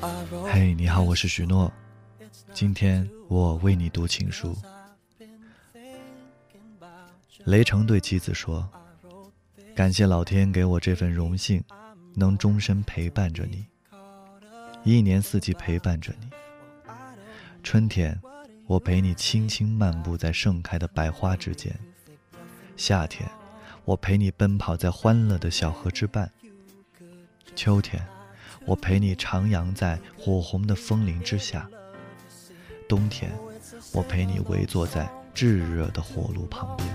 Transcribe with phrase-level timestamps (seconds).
[0.00, 1.72] 嘿，你好，我是许诺。
[2.52, 4.56] 今天我为你读情书。
[7.44, 8.68] 雷成对妻子说
[9.74, 11.64] ：“感谢老天给我这份荣幸，
[12.14, 13.66] 能终身陪伴着你，
[14.84, 16.28] 一年四季陪伴着你。
[17.64, 18.20] 春天，
[18.66, 21.72] 我陪你轻轻漫步在盛开的百花之间；
[22.76, 23.28] 夏天，
[23.84, 26.28] 我陪你奔跑在欢乐的小河之畔；
[27.56, 28.00] 秋天。”
[28.68, 31.66] 我陪你徜徉在火红的枫林之下。
[32.86, 33.32] 冬天，
[33.94, 36.86] 我陪你围坐在炙热的火炉旁边。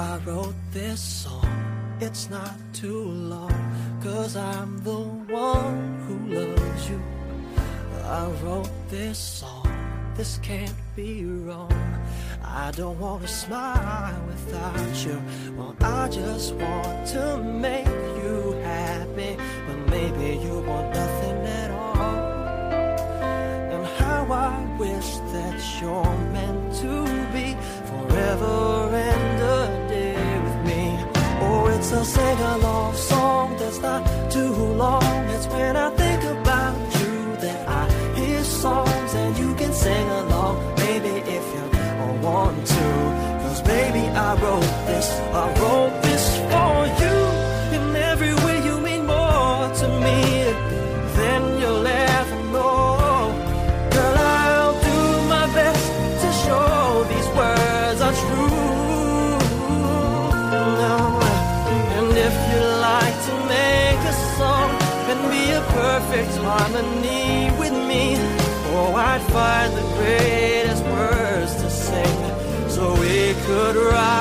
[0.00, 1.46] I wrote this song,
[2.00, 3.52] it's not too long,
[4.02, 7.02] cause I'm the one who loves you.
[8.04, 9.68] I wrote this song,
[10.16, 11.70] this can't be wrong.
[12.42, 15.20] I don't wanna smile without you.
[15.54, 22.14] Well, I just want to make you happy, but maybe you want nothing at all.
[23.74, 27.04] And how I wish that you're meant to
[27.34, 27.54] be
[27.90, 28.89] forever
[44.30, 45.10] I wrote this,
[45.42, 47.16] I wrote this for you.
[47.76, 50.22] In every way, you mean more to me
[51.18, 53.34] than you'll ever know.
[53.90, 54.98] Girl, I'll do
[55.34, 55.84] my best
[56.22, 58.70] to show these words are true.
[61.98, 64.70] And if you'd like to make a song
[65.10, 68.14] and be a perfect harmony with me,
[68.76, 72.20] oh, I'd find the greatest words to sing
[72.70, 74.19] so we could write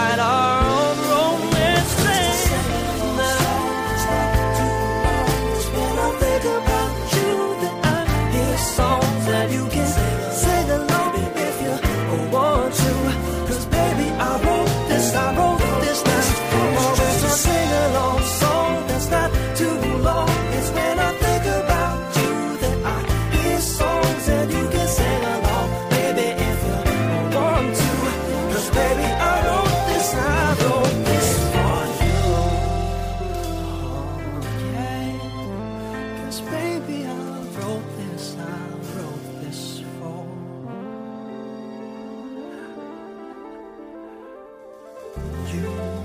[36.30, 40.28] Baby, I wrote this, I wrote this for
[45.52, 45.99] you.